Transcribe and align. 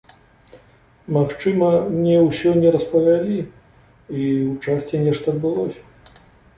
Магчыма, 1.17 1.69
мне 1.99 2.17
ўсё 2.29 2.49
не 2.65 2.69
распавялі, 2.79 3.39
і 3.39 4.27
ў 4.51 4.69
часці 4.69 5.07
нешта 5.07 5.25
адбылося. 5.37 5.81